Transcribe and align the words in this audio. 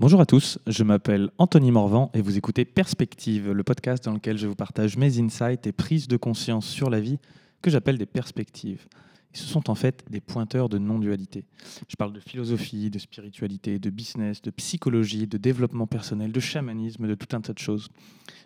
Bonjour 0.00 0.22
à 0.22 0.24
tous, 0.24 0.58
je 0.66 0.82
m'appelle 0.82 1.28
Anthony 1.36 1.70
Morvan 1.70 2.10
et 2.14 2.22
vous 2.22 2.38
écoutez 2.38 2.64
Perspective, 2.64 3.50
le 3.50 3.62
podcast 3.62 4.02
dans 4.02 4.14
lequel 4.14 4.38
je 4.38 4.46
vous 4.46 4.54
partage 4.54 4.96
mes 4.96 5.20
insights 5.20 5.66
et 5.66 5.72
prises 5.72 6.08
de 6.08 6.16
conscience 6.16 6.66
sur 6.66 6.88
la 6.88 7.00
vie 7.00 7.18
que 7.60 7.70
j'appelle 7.70 7.98
des 7.98 8.06
perspectives. 8.06 8.86
Ce 9.34 9.44
sont 9.44 9.68
en 9.68 9.74
fait 9.74 10.02
des 10.08 10.22
pointeurs 10.22 10.70
de 10.70 10.78
non-dualité. 10.78 11.44
Je 11.86 11.96
parle 11.96 12.14
de 12.14 12.20
philosophie, 12.20 12.88
de 12.88 12.98
spiritualité, 12.98 13.78
de 13.78 13.90
business, 13.90 14.40
de 14.40 14.50
psychologie, 14.50 15.26
de 15.26 15.36
développement 15.36 15.86
personnel, 15.86 16.32
de 16.32 16.40
chamanisme, 16.40 17.06
de 17.06 17.14
tout 17.14 17.36
un 17.36 17.42
tas 17.42 17.52
de 17.52 17.58
choses. 17.58 17.90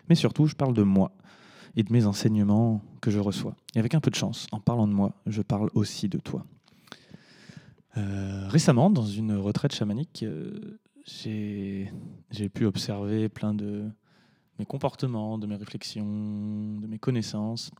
Mais 0.09 0.15
surtout, 0.15 0.47
je 0.47 0.55
parle 0.55 0.73
de 0.73 0.83
moi 0.83 1.13
et 1.77 1.83
de 1.83 1.93
mes 1.93 2.05
enseignements 2.05 2.83
que 2.99 3.11
je 3.11 3.19
reçois. 3.19 3.55
Et 3.75 3.79
avec 3.79 3.95
un 3.95 4.01
peu 4.01 4.11
de 4.11 4.15
chance, 4.15 4.47
en 4.51 4.59
parlant 4.59 4.89
de 4.89 4.93
moi, 4.93 5.13
je 5.25 5.41
parle 5.41 5.69
aussi 5.73 6.09
de 6.09 6.17
toi. 6.17 6.45
Euh, 7.95 8.45
récemment, 8.49 8.89
dans 8.89 9.05
une 9.05 9.37
retraite 9.37 9.73
chamanique, 9.73 10.23
euh, 10.23 10.79
j'ai 11.05 12.49
pu 12.53 12.65
observer 12.65 13.29
plein 13.29 13.53
de 13.53 13.89
mes 14.59 14.65
comportements, 14.65 15.37
de 15.37 15.47
mes 15.47 15.55
réflexions, 15.55 16.79
de 16.79 16.87
mes 16.87 16.99
connaissances. 16.99 17.71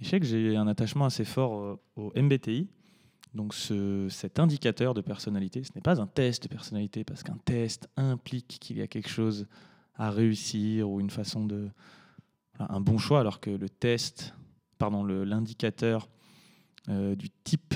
Et 0.00 0.04
je 0.04 0.10
sais 0.10 0.20
que 0.20 0.26
j'ai 0.26 0.56
un 0.56 0.66
attachement 0.66 1.04
assez 1.04 1.24
fort 1.24 1.60
euh, 1.60 1.80
au 1.96 2.12
MBTI, 2.16 2.68
donc 3.34 3.54
ce, 3.54 4.08
cet 4.08 4.38
indicateur 4.38 4.94
de 4.94 5.00
personnalité. 5.00 5.62
Ce 5.64 5.70
n'est 5.74 5.82
pas 5.82 6.00
un 6.00 6.06
test 6.06 6.44
de 6.44 6.48
personnalité, 6.48 7.04
parce 7.04 7.22
qu'un 7.22 7.38
test 7.44 7.88
implique 7.96 8.58
qu'il 8.60 8.78
y 8.78 8.82
a 8.82 8.86
quelque 8.86 9.08
chose 9.08 9.46
à 9.96 10.10
réussir 10.10 10.90
ou 10.90 11.00
une 11.00 11.10
façon 11.10 11.46
de... 11.46 11.68
un 12.58 12.80
bon 12.80 12.98
choix, 12.98 13.20
alors 13.20 13.40
que 13.40 13.50
le 13.50 13.68
test, 13.68 14.34
pardon, 14.78 15.04
l'indicateur 15.04 16.08
euh, 16.88 17.14
du 17.14 17.30
type 17.30 17.74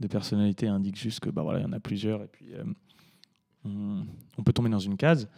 de 0.00 0.06
personnalité 0.06 0.66
indique 0.66 0.96
juste 0.96 1.20
que 1.20 1.30
bah 1.30 1.42
voilà, 1.42 1.60
il 1.60 1.62
y 1.62 1.66
en 1.66 1.72
a 1.72 1.80
plusieurs 1.80 2.22
et 2.22 2.28
puis 2.28 2.54
euh, 2.54 2.64
on, 3.64 4.42
peut 4.44 4.52
tomber 4.52 4.70
dans 4.70 4.78
une 4.78 4.96
case. 4.96 5.28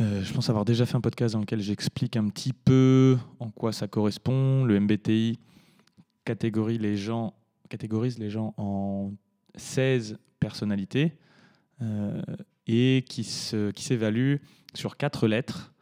Euh, 0.00 0.22
je 0.22 0.32
pense 0.32 0.48
avoir 0.48 0.64
déjà 0.64 0.86
fait 0.86 0.96
un 0.96 1.00
podcast 1.00 1.34
dans 1.34 1.40
lequel 1.40 1.60
j'explique 1.60 2.16
un 2.16 2.28
petit 2.28 2.52
peu 2.52 3.18
en 3.40 3.50
quoi 3.50 3.72
ça 3.72 3.88
correspond. 3.88 4.64
Le 4.64 4.78
MBTI 4.78 5.38
catégorise 6.24 6.78
les 6.78 6.96
gens, 6.96 7.34
catégorise 7.68 8.18
les 8.18 8.30
gens 8.30 8.54
en 8.58 9.12
16 9.56 10.18
personnalités 10.40 11.16
euh, 11.82 12.22
et 12.66 13.04
qui 13.08 13.24
s'évalue 13.24 14.36
sur 14.74 14.96
quatre 14.96 15.26
lettres. 15.26 15.72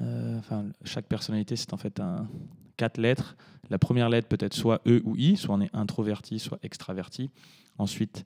Euh, 0.00 0.38
enfin, 0.38 0.66
chaque 0.84 1.06
personnalité, 1.06 1.56
c'est 1.56 1.74
en 1.74 1.76
fait 1.76 2.00
un, 2.00 2.28
quatre 2.76 2.98
lettres. 2.98 3.36
La 3.68 3.78
première 3.78 4.08
lettre 4.08 4.28
peut 4.28 4.38
être 4.40 4.54
soit 4.54 4.80
E 4.86 5.02
ou 5.04 5.16
I, 5.16 5.36
soit 5.36 5.54
on 5.54 5.60
est 5.60 5.74
introverti, 5.74 6.38
soit 6.38 6.58
extraverti. 6.62 7.30
Ensuite, 7.78 8.24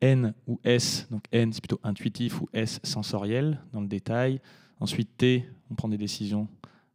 N 0.00 0.34
ou 0.46 0.60
S, 0.64 1.06
donc 1.10 1.24
N 1.32 1.52
c'est 1.52 1.60
plutôt 1.60 1.80
intuitif 1.82 2.40
ou 2.40 2.48
S 2.52 2.80
sensoriel 2.82 3.60
dans 3.72 3.80
le 3.80 3.88
détail. 3.88 4.40
Ensuite 4.80 5.16
T, 5.16 5.48
on 5.70 5.74
prend 5.74 5.88
des 5.88 5.98
décisions 5.98 6.48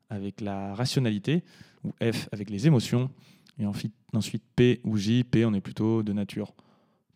avec 0.10 0.42
la 0.42 0.74
rationalité, 0.76 1.44
ou 1.84 1.92
F 2.02 2.28
avec 2.32 2.50
les 2.50 2.68
émotions. 2.68 3.10
Et 3.58 3.66
ensuite, 3.66 3.94
ensuite 4.14 4.44
P 4.56 4.80
ou 4.84 4.98
J, 4.98 5.24
P 5.24 5.46
on 5.46 5.54
est 5.54 5.62
plutôt 5.62 6.04
de 6.04 6.14
nature 6.14 6.54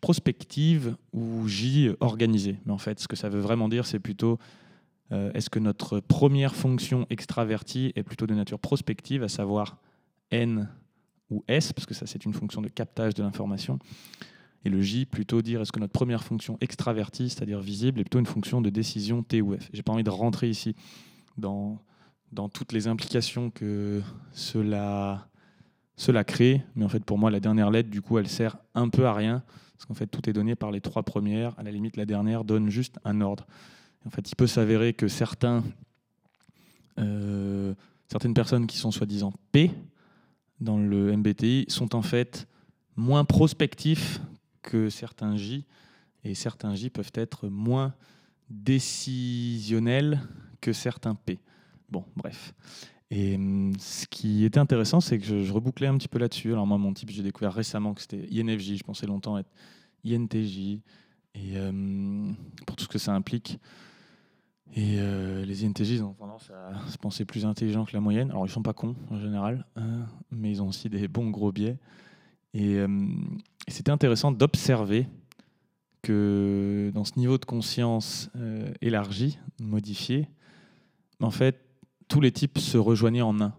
prospective 0.00 0.96
ou 1.12 1.48
J 1.48 1.90
organisée. 2.00 2.58
Mais 2.66 2.72
en 2.72 2.78
fait, 2.78 3.00
ce 3.00 3.08
que 3.08 3.16
ça 3.16 3.30
veut 3.30 3.40
vraiment 3.40 3.68
dire, 3.68 3.86
c'est 3.86 3.98
plutôt 3.98 4.38
euh, 5.12 5.32
est-ce 5.32 5.50
que 5.50 5.58
notre 5.58 6.00
première 6.00 6.54
fonction 6.54 7.06
extravertie 7.10 7.92
est 7.94 8.02
plutôt 8.02 8.26
de 8.26 8.34
nature 8.34 8.58
prospective, 8.58 9.22
à 9.22 9.28
savoir 9.28 9.78
N 10.30 10.68
ou 11.30 11.42
S, 11.48 11.72
parce 11.72 11.86
que 11.86 11.94
ça 11.94 12.06
c'est 12.06 12.24
une 12.24 12.34
fonction 12.34 12.60
de 12.60 12.68
captage 12.68 13.14
de 13.14 13.22
l'information, 13.22 13.78
et 14.64 14.70
le 14.70 14.80
J, 14.80 15.04
plutôt 15.04 15.42
dire 15.42 15.60
est-ce 15.60 15.72
que 15.72 15.80
notre 15.80 15.92
première 15.92 16.24
fonction 16.24 16.56
extravertie, 16.60 17.28
c'est-à-dire 17.28 17.60
visible, 17.60 18.00
est 18.00 18.04
plutôt 18.04 18.18
une 18.18 18.26
fonction 18.26 18.62
de 18.62 18.70
décision 18.70 19.22
T 19.22 19.42
ou 19.42 19.56
F. 19.56 19.68
J'ai 19.72 19.82
pas 19.82 19.92
envie 19.92 20.04
de 20.04 20.10
rentrer 20.10 20.48
ici 20.48 20.74
dans, 21.36 21.78
toutes 22.52 22.72
les 22.72 22.88
implications 22.88 23.50
que 23.50 24.02
cela, 24.32 25.28
crée, 26.26 26.62
mais 26.74 26.84
en 26.84 26.88
fait 26.88 27.04
pour 27.04 27.18
moi 27.18 27.30
la 27.30 27.40
dernière 27.40 27.70
lettre, 27.70 27.90
du 27.90 28.00
coup, 28.00 28.18
elle 28.18 28.28
sert 28.28 28.56
un 28.74 28.88
peu 28.88 29.06
à 29.06 29.12
rien, 29.12 29.42
parce 29.74 29.84
qu'en 29.84 29.94
fait 29.94 30.06
tout 30.06 30.28
est 30.28 30.32
donné 30.32 30.54
par 30.54 30.70
les 30.70 30.80
trois 30.80 31.02
premières. 31.02 31.58
À 31.58 31.62
la 31.62 31.70
limite, 31.70 31.96
la 31.96 32.06
dernière 32.06 32.44
donne 32.44 32.70
juste 32.70 32.98
un 33.04 33.20
ordre. 33.20 33.46
en 34.06 34.10
fait, 34.10 34.30
il 34.30 34.34
peut 34.34 34.46
s'avérer 34.46 34.94
que 34.94 35.06
euh, 37.00 37.74
certaines 38.08 38.34
personnes 38.34 38.66
qui 38.66 38.78
sont 38.78 38.90
soi-disant 38.90 39.32
P 39.52 39.70
dans 40.60 40.78
le 40.78 41.14
MBTI 41.16 41.66
sont 41.68 41.94
en 41.94 42.02
fait 42.02 42.46
moins 42.96 43.24
prospectifs 43.24 44.20
que 44.64 44.88
certains 44.90 45.36
J, 45.36 45.64
et 46.24 46.34
certains 46.34 46.74
J 46.74 46.90
peuvent 46.90 47.12
être 47.14 47.48
moins 47.48 47.94
décisionnels 48.50 50.20
que 50.60 50.72
certains 50.72 51.14
P. 51.14 51.38
Bon, 51.90 52.04
bref. 52.16 52.54
Et 53.10 53.36
hum, 53.36 53.72
ce 53.78 54.06
qui 54.06 54.44
était 54.44 54.58
intéressant, 54.58 55.00
c'est 55.00 55.18
que 55.18 55.24
je, 55.24 55.52
rebouclais 55.52 55.86
un 55.86 55.96
petit 55.96 56.08
peu 56.08 56.18
là-dessus. 56.18 56.52
Alors 56.52 56.66
moi, 56.66 56.78
mon 56.78 56.92
type, 56.92 57.10
j'ai 57.10 57.22
découvert 57.22 57.52
récemment 57.52 57.94
que 57.94 58.00
c'était 58.00 58.26
INFJ. 58.32 58.78
Je 58.78 58.82
pensais 58.82 59.06
longtemps 59.06 59.38
être 59.38 59.50
INTJ. 60.04 60.80
Et 61.36 61.58
hum, 61.60 62.34
pour 62.66 62.76
tout 62.76 62.84
ce 62.84 62.88
que 62.88 62.98
ça 62.98 63.12
implique. 63.12 63.58
Et 64.72 64.96
euh, 64.98 65.44
les 65.44 65.64
INTJ 65.64 66.00
ont 66.00 66.14
tendance 66.14 66.50
à 66.50 66.88
se 66.88 66.98
penser 66.98 67.24
plus 67.24 67.44
intelligents 67.44 67.84
que 67.84 67.92
la 67.92 68.00
moyenne. 68.00 68.30
Alors 68.30 68.46
ils 68.46 68.50
sont 68.50 68.62
pas 68.62 68.72
cons 68.72 68.96
en 69.10 69.18
général, 69.20 69.66
hein, 69.76 70.06
mais 70.32 70.50
ils 70.50 70.62
ont 70.62 70.68
aussi 70.68 70.88
des 70.88 71.06
bons 71.06 71.30
gros 71.30 71.52
biais. 71.52 71.78
Et, 72.54 72.80
hum, 72.80 73.38
et 73.66 73.70
c'était 73.70 73.90
intéressant 73.90 74.32
d'observer 74.32 75.06
que 76.02 76.90
dans 76.94 77.04
ce 77.04 77.18
niveau 77.18 77.38
de 77.38 77.44
conscience 77.44 78.30
euh, 78.36 78.72
élargi, 78.80 79.38
modifié, 79.58 80.28
en 81.20 81.30
fait, 81.30 81.60
tous 82.08 82.20
les 82.20 82.30
types 82.30 82.58
se 82.58 82.76
rejoignaient 82.76 83.22
en 83.22 83.40
un. 83.40 83.54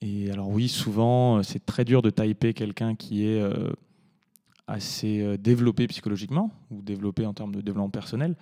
Et 0.00 0.30
alors 0.30 0.48
oui, 0.48 0.68
souvent, 0.68 1.38
euh, 1.38 1.42
c'est 1.42 1.64
très 1.64 1.84
dur 1.84 2.02
de 2.02 2.10
typer 2.10 2.52
quelqu'un 2.52 2.96
qui 2.96 3.24
est 3.26 3.40
euh, 3.40 3.70
assez 4.66 5.38
développé 5.38 5.86
psychologiquement 5.86 6.50
ou 6.70 6.82
développé 6.82 7.24
en 7.24 7.34
termes 7.34 7.54
de 7.54 7.60
développement 7.60 7.90
personnel. 7.90 8.34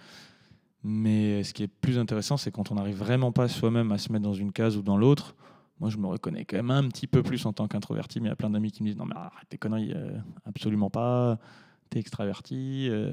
Mais 0.83 1.45
ce 1.45 1.53
qui 1.53 1.63
est 1.63 1.69
plus 1.69 1.99
intéressant, 1.99 2.37
c'est 2.37 2.51
quand 2.51 2.73
on 2.73 2.77
n'arrive 2.77 2.97
vraiment 2.97 3.31
pas 3.31 3.47
soi-même 3.49 3.93
à 3.93 3.99
se 3.99 4.11
mettre 4.11 4.25
dans 4.25 4.35
une 4.35 4.53
case 4.53 4.77
ou 4.77 4.83
dans 4.83 4.97
l'autre, 4.97 5.37
moi, 5.83 5.91
je 5.91 5.97
me 5.97 6.07
reconnais 6.07 6.45
quand 6.45 6.59
même 6.59 6.71
un 6.71 6.89
petit 6.89 7.09
peu 7.09 7.25
plus 7.25 7.45
en 7.45 7.53
tant 7.53 7.67
qu'introverti, 7.67 8.21
mais 8.21 8.29
il 8.29 8.31
y 8.31 8.33
a 8.33 8.37
plein 8.37 8.51
d'amis 8.51 8.71
qui 8.71 8.85
me 8.85 8.89
disent 8.89 8.97
Non, 8.97 9.05
mais 9.05 9.17
arrête 9.17 9.49
tes 9.49 9.59
conneries, 9.59 9.93
euh, 9.93 10.17
absolument 10.47 10.91
pas, 10.91 11.41
t'es 11.91 11.99
extraverti. 11.99 12.87
Euh. 12.89 13.13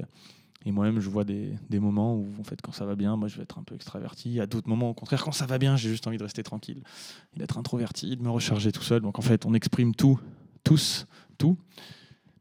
et 0.64 0.70
moi-même, 0.70 1.00
je 1.00 1.10
vois 1.10 1.24
des, 1.24 1.52
des, 1.68 1.80
moments 1.80 2.14
où, 2.14 2.28
en 2.38 2.44
fait, 2.44 2.62
quand 2.62 2.70
ça 2.70 2.84
va 2.86 2.94
bien, 2.94 3.16
moi, 3.16 3.26
je 3.26 3.38
vais 3.38 3.42
être 3.42 3.58
un 3.58 3.64
peu 3.64 3.74
extraverti. 3.74 4.38
À 4.38 4.46
d'autres 4.46 4.68
moments, 4.68 4.90
au 4.90 4.94
contraire, 4.94 5.24
quand 5.24 5.32
ça 5.32 5.46
va 5.46 5.58
bien, 5.58 5.76
j'ai 5.76 5.88
juste 5.88 6.06
envie 6.06 6.16
de 6.16 6.22
rester 6.22 6.44
tranquille, 6.44 6.84
d'être 7.36 7.58
introverti, 7.58 8.16
de 8.16 8.22
me 8.22 8.30
recharger 8.30 8.70
tout 8.70 8.84
seul. 8.84 9.02
Donc, 9.02 9.18
en 9.18 9.22
fait, 9.22 9.46
on 9.46 9.52
exprime 9.52 9.92
tout, 9.92 10.20
tous, 10.62 11.08
tout. 11.38 11.58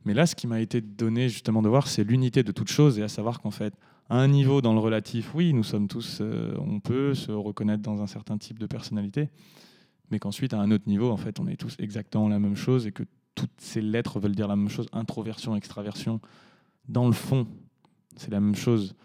Mais 0.05 0.13
là, 0.13 0.27
ce 0.27 0.35
qui 0.35 0.45
m'a 0.45 0.61
été 0.61 0.79
donné 0.79 1.27
justement 1.27 1.63
de 1.63 1.69
voir, 1.69 1.87
c'est 1.87 2.03
l'unité 2.03 2.43
de 2.43 2.51
toute 2.51 2.69
chose, 2.69 2.99
et 2.99 3.01
à 3.01 3.07
savoir 3.07 3.41
qu'en 3.41 3.51
fait, 3.51 3.73
à 4.09 4.17
un 4.17 4.27
niveau 4.27 4.61
dans 4.61 4.73
le 4.73 4.79
relatif, 4.79 5.33
oui, 5.33 5.53
nous 5.53 5.63
sommes 5.63 5.87
tous, 5.87 6.19
euh, 6.21 6.55
on 6.59 6.79
peut 6.79 7.15
se 7.15 7.31
reconnaître 7.31 7.81
dans 7.81 8.03
un 8.03 8.07
certain 8.07 8.37
type 8.37 8.59
de 8.59 8.67
personnalité 8.67 9.29
mais 10.11 10.19
qu'ensuite, 10.19 10.53
à 10.53 10.59
un 10.59 10.71
autre 10.71 10.87
niveau, 10.87 11.11
en 11.11 11.17
fait, 11.17 11.39
on 11.39 11.47
est 11.47 11.57
tous 11.57 11.75
exactement 11.79 12.29
la 12.29 12.39
même 12.39 12.55
chose 12.55 12.87
et 12.87 12.91
que 12.91 13.03
toutes 13.35 13.59
ces 13.59 13.81
lettres 13.81 14.19
veulent 14.19 14.35
dire 14.35 14.47
la 14.47 14.55
même 14.55 14.69
chose. 14.69 14.87
Introversion, 14.91 15.55
extraversion, 15.55 16.19
dans 16.87 17.07
le 17.07 17.13
fond, 17.13 17.47
c'est 18.15 18.31
la 18.31 18.39
même 18.39 18.55
chose. 18.55 18.95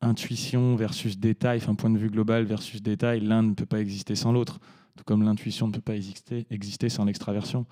Intuition 0.00 0.76
versus 0.76 1.18
détail, 1.18 1.58
enfin 1.58 1.74
point 1.74 1.90
de 1.90 1.98
vue 1.98 2.08
global 2.08 2.44
versus 2.44 2.82
détail, 2.82 3.20
l'un 3.20 3.42
ne 3.42 3.54
peut 3.54 3.66
pas 3.66 3.80
exister 3.80 4.14
sans 4.14 4.30
l'autre, 4.30 4.60
tout 4.96 5.04
comme 5.04 5.24
l'intuition 5.24 5.66
ne 5.66 5.72
peut 5.72 5.80
pas 5.80 5.96
exister, 5.96 6.46
exister 6.50 6.88
sans 6.88 7.04
l'extraversion. 7.04 7.66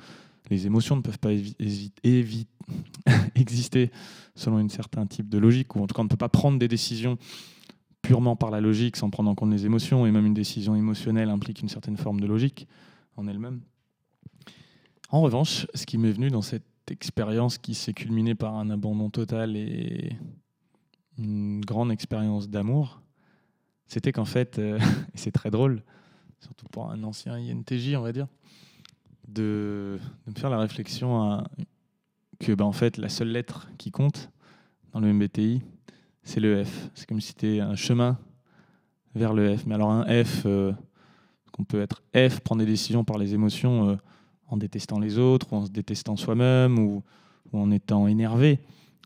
Les 0.51 0.67
émotions 0.67 0.97
ne 0.97 1.03
peuvent 1.03 1.19
pas 1.19 1.33
exister 3.35 3.91
selon 4.35 4.59
un 4.59 4.69
certain 4.69 5.07
type 5.07 5.29
de 5.29 5.39
logique, 5.39 5.75
ou 5.77 5.83
en 5.83 5.87
tout 5.87 5.95
cas 5.95 6.01
on 6.01 6.05
ne 6.05 6.09
peut 6.09 6.17
pas 6.17 6.29
prendre 6.29 6.59
des 6.59 6.69
décisions 6.69 7.17
purement 8.07 8.37
par 8.37 8.53
la 8.53 8.61
logique, 8.61 8.97
sans 8.97 9.11
prendre 9.11 9.29
en 9.29 9.35
compte 9.35 9.51
les 9.51 9.67
émotions, 9.67 10.07
et 10.07 10.13
même 10.13 10.27
une 10.27 10.35
décision 10.35 10.77
émotionnelle 10.77 11.29
implique 11.29 11.61
une 11.61 11.69
certaine 11.69 11.97
forme 11.97 12.21
de 12.21 12.27
logique 12.27 12.69
en 13.17 13.27
elle-même. 13.27 13.63
En 15.11 15.23
revanche, 15.23 15.67
ce 15.75 15.87
qui 15.87 15.99
m'est 15.99 16.13
venu 16.13 16.31
dans 16.31 16.41
cette 16.41 16.63
expérience 16.89 17.59
qui 17.59 17.75
s'est 17.75 17.95
culminée 17.95 18.37
par 18.37 18.55
un 18.55 18.71
abandon 18.71 19.11
total 19.11 19.57
et 19.57 20.17
une 21.19 21.61
grande 21.63 21.91
expérience 21.91 22.49
d'amour, 22.49 23.03
c'était 23.89 24.13
qu'en 24.13 24.25
fait, 24.25 24.61
euh, 24.61 24.79
et 25.15 25.19
c'est 25.19 25.33
très 25.33 25.51
drôle, 25.51 25.83
surtout 26.39 26.67
pour 26.67 26.89
un 26.89 27.03
ancien 27.03 27.35
INTJ, 27.35 27.97
on 27.97 28.03
va 28.03 28.13
dire, 28.13 28.29
de, 29.27 29.99
me 30.29 30.35
faire 30.39 30.51
la 30.51 30.59
réflexion 30.59 31.43
que 32.39 32.53
ben, 32.53 32.67
en 32.67 32.73
fait, 32.73 32.99
la 32.99 33.09
seule 33.09 33.33
lettre 33.33 33.69
qui 33.79 33.91
compte 33.91 34.31
dans 34.93 35.01
le 35.01 35.13
MBTI, 35.13 35.63
c'est 36.27 36.41
le 36.41 36.65
F. 36.65 36.91
C'est 36.95 37.09
comme 37.09 37.21
si 37.21 37.29
c'était 37.29 37.61
un 37.61 37.77
chemin 37.77 38.19
vers 39.15 39.33
le 39.33 39.57
F. 39.57 39.65
Mais 39.65 39.77
alors 39.77 39.91
un 39.91 40.05
F, 40.25 40.43
euh, 40.45 40.73
qu'on 41.53 41.65
peut 41.65 41.81
être 41.81 42.03
F, 42.15 42.41
prendre 42.41 42.59
des 42.59 42.67
décisions 42.67 43.05
par 43.05 43.17
les 43.17 43.33
émotions 43.33 43.91
euh, 43.91 43.97
en 44.49 44.57
détestant 44.57 44.99
les 44.99 45.19
autres, 45.19 45.53
ou 45.53 45.57
en 45.57 45.65
se 45.65 45.71
détestant 45.71 46.17
soi-même, 46.17 46.79
ou, 46.79 47.03
en 47.53 47.71
étant 47.71 48.09
énervé. 48.09 48.59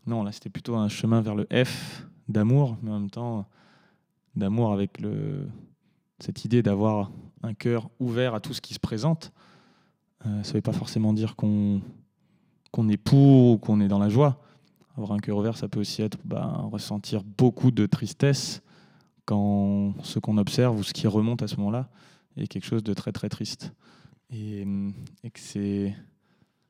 Non, 0.07 0.23
là 0.23 0.31
c'était 0.31 0.49
plutôt 0.49 0.75
un 0.75 0.89
chemin 0.89 1.21
vers 1.21 1.35
le 1.35 1.47
F 1.53 2.05
d'amour, 2.27 2.75
mais 2.81 2.89
en 2.89 2.99
même 2.99 3.11
temps 3.11 3.47
d'amour 4.35 4.73
avec 4.73 4.99
le, 4.99 5.47
cette 6.19 6.43
idée 6.43 6.63
d'avoir 6.63 7.11
un 7.43 7.53
cœur 7.53 7.89
ouvert 7.99 8.33
à 8.33 8.39
tout 8.39 8.53
ce 8.53 8.61
qui 8.61 8.73
se 8.73 8.79
présente. 8.79 9.31
Euh, 10.25 10.41
ça 10.43 10.49
ne 10.49 10.53
veut 10.55 10.61
pas 10.61 10.73
forcément 10.73 11.13
dire 11.13 11.35
qu'on 11.35 11.81
qu'on 12.71 12.87
est 12.87 12.97
pour 12.97 13.51
ou 13.51 13.57
qu'on 13.57 13.81
est 13.81 13.89
dans 13.89 13.99
la 13.99 14.09
joie. 14.09 14.41
Avoir 15.01 15.17
un 15.17 15.19
cœur 15.19 15.37
ouvert, 15.37 15.57
ça 15.57 15.67
peut 15.67 15.79
aussi 15.79 16.03
être 16.03 16.19
ben, 16.23 16.69
ressentir 16.71 17.23
beaucoup 17.23 17.71
de 17.71 17.87
tristesse 17.87 18.61
quand 19.25 19.95
ce 20.03 20.19
qu'on 20.19 20.37
observe 20.37 20.77
ou 20.77 20.83
ce 20.83 20.93
qui 20.93 21.07
remonte 21.07 21.41
à 21.41 21.47
ce 21.47 21.55
moment-là 21.55 21.89
est 22.37 22.45
quelque 22.45 22.67
chose 22.67 22.83
de 22.83 22.93
très 22.93 23.11
très 23.11 23.27
triste. 23.27 23.73
Et, 24.29 24.63
que 25.23 25.39
c'est 25.39 25.95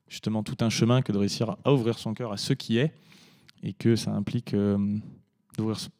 justement 0.08 0.42
tout 0.42 0.56
un 0.64 0.70
chemin 0.70 1.02
que 1.02 1.12
de 1.12 1.18
réussir 1.18 1.56
à 1.62 1.74
ouvrir 1.74 1.98
son 1.98 2.14
cœur 2.14 2.32
à 2.32 2.38
ce 2.38 2.54
qui 2.54 2.78
est 2.78 2.94
et 3.62 3.74
que 3.74 3.96
ça 3.96 4.12
implique 4.12 4.54
euh, 4.54 4.78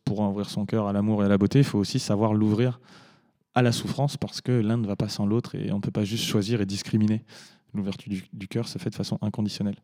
pour 0.06 0.20
ouvrir 0.20 0.49
son 0.49 0.64
cœur 0.64 0.87
à 0.87 0.94
l'amour 0.94 1.23
et 1.23 1.26
à 1.26 1.29
la 1.29 1.37
beauté, 1.37 1.58
il 1.58 1.64
faut 1.67 1.81
aussi 1.81 1.99
savoir 1.99 2.32
l'ouvrir 2.32 2.81
à 3.55 3.61
la 3.61 3.73
souffrance 3.73 4.17
parce 4.17 4.40
que 4.40 4.52
l'un 4.52 4.79
ne 4.79 4.87
va 4.87 4.96
pas 4.96 5.11
sans 5.11 5.26
l'autre 5.26 5.55
et 5.55 5.70
on 5.70 5.76
ne 5.76 5.82
peut 5.82 5.90
pas 5.90 6.05
juste 6.05 6.25
choisir 6.25 6.62
et 6.62 6.67
discriminer. 6.67 7.26
L'ouverture 7.75 8.11
du, 8.11 8.25
du 8.32 8.49
cœur 8.49 8.69
se 8.69 8.79
fait 8.79 8.88
de 8.88 8.94
façon 8.94 9.19
inconditionnelle. 9.20 9.76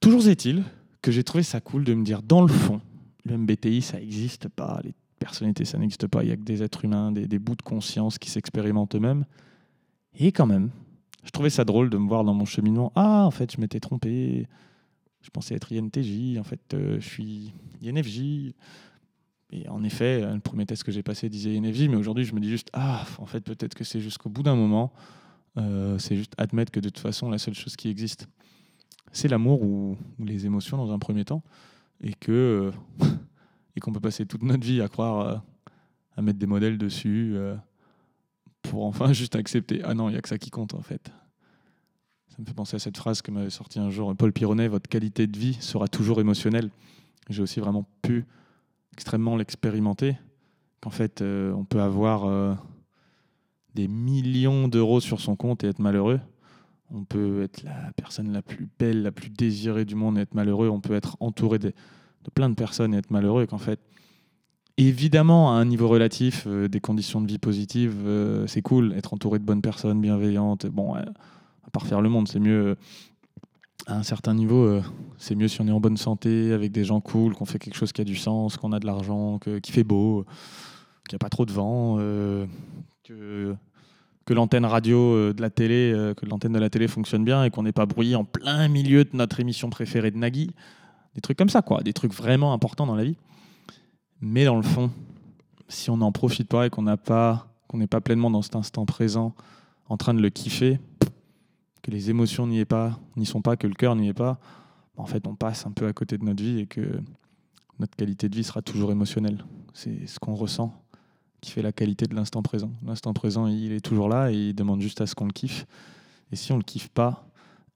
Toujours 0.00 0.26
est-il 0.28 0.64
que 1.02 1.10
j'ai 1.10 1.24
trouvé 1.24 1.42
ça 1.42 1.60
cool 1.60 1.84
de 1.84 1.94
me 1.94 2.04
dire, 2.04 2.22
dans 2.22 2.42
le 2.42 2.48
fond, 2.48 2.80
le 3.24 3.36
MBTI, 3.36 3.82
ça 3.82 3.98
n'existe 3.98 4.48
pas, 4.48 4.80
les 4.84 4.94
personnalités, 5.18 5.64
ça 5.64 5.78
n'existe 5.78 6.06
pas, 6.06 6.22
il 6.22 6.26
n'y 6.26 6.32
a 6.32 6.36
que 6.36 6.42
des 6.42 6.62
êtres 6.62 6.84
humains, 6.84 7.12
des, 7.12 7.38
bouts 7.38 7.56
de 7.56 7.62
conscience 7.62 8.18
qui 8.18 8.30
s'expérimentent 8.30 8.94
eux-mêmes. 8.94 9.24
Et 10.18 10.32
quand 10.32 10.46
même, 10.46 10.70
je 11.24 11.30
trouvais 11.30 11.50
ça 11.50 11.64
drôle 11.64 11.90
de 11.90 11.98
me 11.98 12.08
voir 12.08 12.24
dans 12.24 12.34
mon 12.34 12.44
cheminement, 12.44 12.92
ah, 12.94 13.24
en 13.26 13.30
fait, 13.30 13.52
je 13.52 13.60
m'étais 13.60 13.80
trompé, 13.80 14.46
je 15.20 15.30
pensais 15.30 15.54
être 15.54 15.72
INTJ, 15.72 16.38
en 16.38 16.44
fait, 16.44 16.60
euh, 16.74 17.00
je 17.00 17.08
suis 17.08 17.52
INFJ. 17.82 18.54
Et 19.50 19.68
en 19.68 19.82
effet, 19.82 20.20
le 20.20 20.40
premier 20.40 20.66
test 20.66 20.84
que 20.84 20.92
j'ai 20.92 21.02
passé 21.02 21.28
disait 21.28 21.56
INFJ, 21.56 21.88
mais 21.88 21.96
aujourd'hui, 21.96 22.24
je 22.24 22.34
me 22.34 22.40
dis 22.40 22.50
juste, 22.50 22.68
ah, 22.72 23.04
en 23.18 23.26
fait, 23.26 23.40
peut-être 23.40 23.74
que 23.74 23.84
c'est 23.84 24.00
jusqu'au 24.00 24.28
bout 24.28 24.42
d'un 24.42 24.56
moment, 24.56 24.92
euh, 25.56 25.98
c'est 25.98 26.16
juste 26.16 26.34
admettre 26.38 26.70
que 26.70 26.80
de 26.80 26.88
toute 26.88 26.98
façon, 26.98 27.30
la 27.30 27.38
seule 27.38 27.54
chose 27.54 27.74
qui 27.74 27.88
existe, 27.88 28.28
c'est 29.12 29.28
l'amour 29.28 29.62
ou, 29.62 29.96
les 30.18 30.46
émotions 30.46 30.76
dans 30.76 30.92
un 30.92 30.98
premier 30.98 31.24
temps, 31.24 31.42
et 32.00 32.12
qu'on 32.14 32.72
peut 33.92 34.00
passer 34.00 34.26
toute 34.26 34.42
notre 34.42 34.64
vie 34.64 34.80
à 34.80 34.88
croire, 34.88 35.20
euh, 35.20 35.36
à 36.16 36.22
mettre 36.22 36.38
des 36.38 36.46
modèles 36.46 36.78
dessus, 36.78 37.32
euh, 37.34 37.56
pour 38.62 38.84
enfin 38.84 39.12
juste 39.12 39.36
accepter, 39.36 39.82
ah 39.84 39.94
non, 39.94 40.08
il 40.08 40.12
n'y 40.12 40.18
a 40.18 40.22
que 40.22 40.28
ça 40.28 40.38
qui 40.38 40.50
compte 40.50 40.74
en 40.74 40.82
fait. 40.82 41.12
Ça 42.28 42.36
me 42.38 42.44
fait 42.44 42.54
penser 42.54 42.76
à 42.76 42.78
cette 42.78 42.96
phrase 42.96 43.22
que 43.22 43.30
m'avait 43.30 43.50
sorti 43.50 43.78
un 43.78 43.90
jour 43.90 44.14
Paul 44.16 44.32
Pironnet, 44.32 44.68
votre 44.68 44.88
qualité 44.88 45.26
de 45.26 45.38
vie 45.38 45.54
sera 45.54 45.88
toujours 45.88 46.20
émotionnelle. 46.20 46.70
J'ai 47.30 47.42
aussi 47.42 47.60
vraiment 47.60 47.86
pu 48.02 48.26
extrêmement 48.92 49.36
l'expérimenter, 49.36 50.16
qu'en 50.80 50.90
fait, 50.90 51.22
euh, 51.22 51.52
on 51.52 51.64
peut 51.64 51.80
avoir 51.80 52.58
des 53.74 53.88
millions 53.88 54.68
d'euros 54.68 55.00
sur 55.00 55.20
son 55.20 55.36
compte 55.36 55.62
et 55.62 55.68
être 55.68 55.78
malheureux. 55.78 56.20
On 56.90 57.04
peut 57.04 57.42
être 57.42 57.62
la 57.62 57.92
personne 57.96 58.32
la 58.32 58.42
plus 58.42 58.68
belle, 58.78 59.02
la 59.02 59.12
plus 59.12 59.30
désirée 59.30 59.84
du 59.84 59.94
monde 59.94 60.18
et 60.18 60.22
être 60.22 60.34
malheureux. 60.34 60.68
On 60.68 60.80
peut 60.80 60.94
être 60.94 61.16
entouré 61.20 61.58
de, 61.58 61.72
plein 62.34 62.48
de 62.48 62.54
personnes 62.54 62.94
et 62.94 62.98
être 62.98 63.10
malheureux. 63.10 63.46
Qu'en 63.46 63.58
fait, 63.58 63.80
évidemment, 64.76 65.54
à 65.54 65.56
un 65.58 65.64
niveau 65.64 65.88
relatif, 65.88 66.44
euh, 66.46 66.68
des 66.68 66.80
conditions 66.80 67.20
de 67.20 67.26
vie 67.26 67.38
positives, 67.38 67.96
euh, 68.06 68.46
c'est 68.46 68.62
cool. 68.62 68.94
Être 68.94 69.14
entouré 69.14 69.38
de 69.38 69.44
bonnes 69.44 69.62
personnes 69.62 70.00
bienveillantes. 70.00 70.66
Bon, 70.66 70.94
à 70.94 71.04
part 71.72 71.86
faire 71.86 72.00
le 72.00 72.08
monde, 72.08 72.28
c'est 72.28 72.40
mieux 72.40 72.76
à 73.88 73.96
un 73.96 74.02
certain 74.02 74.34
niveau, 74.34 74.64
euh, 74.64 74.82
c'est 75.16 75.34
mieux 75.34 75.48
si 75.48 75.60
on 75.60 75.66
est 75.66 75.72
en 75.72 75.80
bonne 75.80 75.96
santé, 75.96 76.52
avec 76.52 76.72
des 76.72 76.84
gens 76.84 77.00
cool, 77.00 77.34
qu'on 77.34 77.46
fait 77.46 77.58
quelque 77.58 77.76
chose 77.76 77.92
qui 77.92 78.02
a 78.02 78.04
du 78.04 78.16
sens, 78.16 78.56
qu'on 78.56 78.72
a 78.72 78.78
de 78.78 78.86
l'argent, 78.86 79.38
qu'il 79.38 79.74
fait 79.74 79.84
beau, 79.84 80.24
qu'il 81.08 81.16
n'y 81.16 81.16
a 81.16 81.24
pas 81.24 81.30
trop 81.30 81.46
de 81.46 81.52
vent, 81.52 81.96
euh, 81.98 82.46
que 84.28 84.34
l'antenne 84.34 84.66
radio 84.66 85.14
euh, 85.14 85.32
de 85.32 85.40
la 85.40 85.48
télé, 85.48 85.90
euh, 85.90 86.12
que 86.12 86.26
l'antenne 86.26 86.52
de 86.52 86.58
la 86.58 86.68
télé 86.68 86.86
fonctionne 86.86 87.24
bien 87.24 87.44
et 87.44 87.50
qu'on 87.50 87.62
n'est 87.62 87.72
pas 87.72 87.86
brouillé 87.86 88.14
en 88.14 88.24
plein 88.24 88.68
milieu 88.68 89.04
de 89.04 89.10
notre 89.14 89.40
émission 89.40 89.70
préférée 89.70 90.10
de 90.10 90.18
Nagui. 90.18 90.50
Des 91.14 91.22
trucs 91.22 91.38
comme 91.38 91.48
ça, 91.48 91.62
quoi. 91.62 91.82
Des 91.82 91.94
trucs 91.94 92.12
vraiment 92.12 92.52
importants 92.52 92.84
dans 92.84 92.94
la 92.94 93.04
vie. 93.04 93.16
Mais 94.20 94.44
dans 94.44 94.56
le 94.56 94.62
fond, 94.62 94.90
si 95.68 95.88
on 95.88 95.96
n'en 95.96 96.12
profite 96.12 96.46
pas 96.46 96.66
et 96.66 96.70
qu'on 96.70 96.82
n'est 96.82 96.96
pas 97.86 98.00
pleinement 98.04 98.30
dans 98.30 98.42
cet 98.42 98.54
instant 98.54 98.84
présent, 98.84 99.34
en 99.88 99.96
train 99.96 100.12
de 100.12 100.20
le 100.20 100.28
kiffer, 100.28 100.78
que 101.82 101.90
les 101.90 102.10
émotions 102.10 102.46
n'y 102.46 102.62
pas, 102.66 103.00
n'y 103.16 103.24
sont 103.24 103.40
pas, 103.40 103.56
que 103.56 103.66
le 103.66 103.72
cœur 103.72 103.96
n'y 103.96 104.08
est 104.08 104.14
pas, 104.14 104.38
en 104.98 105.06
fait, 105.06 105.26
on 105.26 105.36
passe 105.36 105.64
un 105.64 105.70
peu 105.70 105.86
à 105.86 105.94
côté 105.94 106.18
de 106.18 106.24
notre 106.26 106.42
vie 106.42 106.58
et 106.58 106.66
que 106.66 107.00
notre 107.78 107.96
qualité 107.96 108.28
de 108.28 108.36
vie 108.36 108.44
sera 108.44 108.60
toujours 108.60 108.92
émotionnelle. 108.92 109.42
C'est 109.72 110.06
ce 110.06 110.18
qu'on 110.18 110.34
ressent 110.34 110.74
qui 111.40 111.50
fait 111.50 111.62
la 111.62 111.72
qualité 111.72 112.06
de 112.06 112.14
l'instant 112.14 112.42
présent. 112.42 112.70
L'instant 112.84 113.12
présent, 113.12 113.46
il 113.46 113.72
est 113.72 113.80
toujours 113.80 114.08
là 114.08 114.30
et 114.30 114.48
il 114.48 114.54
demande 114.54 114.80
juste 114.80 115.00
à 115.00 115.06
ce 115.06 115.14
qu'on 115.14 115.26
le 115.26 115.32
kiffe. 115.32 115.66
Et 116.32 116.36
si 116.36 116.52
on 116.52 116.56
le 116.56 116.62
kiffe 116.62 116.88
pas, 116.88 117.26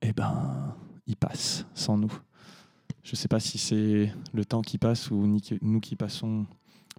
eh 0.02 0.12
ben, 0.12 0.74
il 1.06 1.16
passe 1.16 1.66
sans 1.74 1.96
nous. 1.96 2.12
Je 3.02 3.12
ne 3.12 3.16
sais 3.16 3.28
pas 3.28 3.40
si 3.40 3.58
c'est 3.58 4.12
le 4.32 4.44
temps 4.44 4.62
qui 4.62 4.78
passe 4.78 5.10
ou 5.10 5.26
nous 5.26 5.80
qui 5.80 5.96
passons 5.96 6.46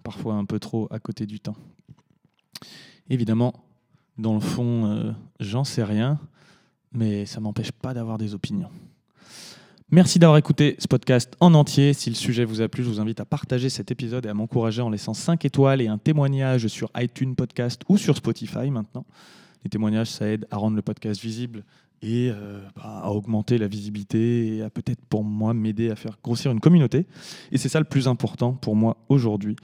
parfois 0.04 0.36
un 0.36 0.46
peu 0.46 0.60
trop 0.60 0.88
à 0.92 1.00
côté 1.00 1.26
du 1.26 1.40
temps. 1.40 1.56
Évidemment, 3.10 3.54
dans 4.18 4.34
le 4.34 4.40
fond, 4.40 4.86
euh, 4.86 5.12
j'en 5.40 5.64
sais 5.64 5.84
rien 5.84 6.20
mais 6.94 7.26
ça 7.26 7.40
m'empêche 7.40 7.72
pas 7.72 7.94
d'avoir 7.94 8.18
des 8.18 8.34
opinions. 8.34 8.70
Merci 9.94 10.18
d'avoir 10.18 10.40
écouté 10.40 10.76
ce 10.80 10.88
podcast 10.88 11.36
en 11.40 11.54
entier. 11.54 11.94
Si 11.94 12.10
le 12.10 12.16
sujet 12.16 12.46
vous 12.46 12.62
a 12.62 12.68
plu, 12.68 12.84
je 12.84 12.90
vous 12.90 13.00
invite 13.00 13.20
à 13.20 13.26
partager 13.26 13.70
cet 13.70 13.92
épisode 13.92 14.26
et 14.26 14.30
à 14.30 14.34
m'encourager 14.34 14.82
en 14.82 14.90
laissant 14.90 15.14
5 15.14 15.46
étoiles 15.46 15.84
et 15.84 15.88
un 15.88 16.00
témoignage 16.00 16.66
sur 16.66 16.90
iTunes 16.98 17.36
Podcast 17.36 17.84
ou 17.88 18.00
sur 18.00 18.18
Spotify 18.18 18.72
maintenant. 18.72 19.06
Les 19.64 19.70
témoignages, 19.70 20.08
ça 20.08 20.28
aide 20.28 20.48
à 20.50 20.58
rendre 20.58 20.76
le 20.76 20.82
podcast 20.82 21.22
visible 21.22 21.64
et 22.02 22.32
euh, 22.32 22.60
bah, 22.76 23.02
à 23.04 23.12
augmenter 23.12 23.60
la 23.60 23.68
visibilité 23.68 24.56
et 24.56 24.64
à 24.64 24.72
peut-être 24.72 25.06
pour 25.10 25.24
moi 25.24 25.54
m'aider 25.54 25.92
à 25.92 25.96
faire 25.96 26.18
grossir 26.24 26.50
une 26.50 26.60
communauté. 26.60 27.06
Et 27.52 27.60
c'est 27.60 27.70
ça 27.70 27.78
le 27.78 27.86
plus 27.86 28.08
important 28.08 28.54
pour 28.54 28.76
moi 28.76 28.98
aujourd'hui. 29.10 29.58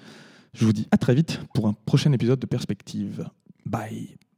Je 0.54 0.64
vous 0.64 0.74
dis 0.74 0.88
à 0.92 0.98
très 0.98 1.16
vite 1.16 1.42
pour 1.56 1.66
un 1.66 1.74
prochain 1.88 2.14
épisode 2.14 2.38
de 2.38 2.46
Perspective. 2.46 3.28
Bye 3.66 4.29